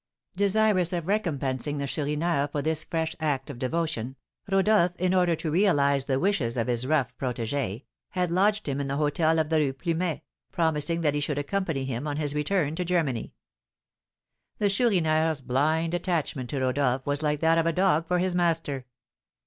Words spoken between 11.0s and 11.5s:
that he should